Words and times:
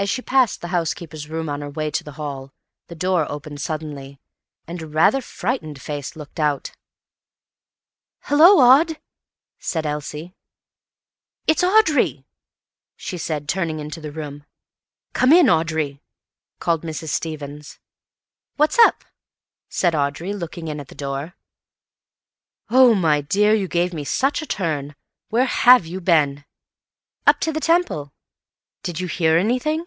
As 0.00 0.08
she 0.08 0.22
passed 0.22 0.62
the 0.62 0.68
housekeeper's 0.68 1.28
room 1.28 1.50
on 1.50 1.60
her 1.60 1.68
way 1.68 1.90
to 1.90 2.02
the 2.02 2.12
hall, 2.16 2.54
the 2.86 2.94
door 2.94 3.30
opened 3.30 3.60
suddenly, 3.60 4.18
and 4.66 4.80
a 4.80 4.86
rather 4.86 5.20
frightened 5.20 5.78
face 5.78 6.16
looked 6.16 6.40
out. 6.40 6.72
"Hallo, 8.20 8.60
Aud," 8.60 8.98
said 9.58 9.84
Elsie. 9.84 10.34
"It's 11.46 11.62
Audrey," 11.62 12.24
she 12.96 13.18
said, 13.18 13.46
turning 13.46 13.78
into 13.78 14.00
the 14.00 14.10
room. 14.10 14.46
"Come 15.12 15.34
in, 15.34 15.50
Audrey," 15.50 16.00
called 16.60 16.80
Mrs. 16.82 17.10
Stevens. 17.10 17.78
"What's 18.56 18.78
up?" 18.78 19.04
said 19.68 19.94
Audrey, 19.94 20.32
looking 20.32 20.68
in 20.68 20.80
at 20.80 20.88
the 20.88 20.94
door. 20.94 21.36
"Oh, 22.70 22.94
my 22.94 23.20
dear, 23.20 23.52
you 23.52 23.68
gave 23.68 23.92
me 23.92 24.04
such 24.04 24.40
a 24.40 24.46
turn. 24.46 24.96
Where 25.28 25.44
have 25.44 25.84
you 25.84 26.00
been?" 26.00 26.46
"Up 27.26 27.38
to 27.40 27.52
the 27.52 27.60
Temple." 27.60 28.14
"Did 28.82 28.98
you 28.98 29.08
hear 29.08 29.36
anything?" 29.36 29.84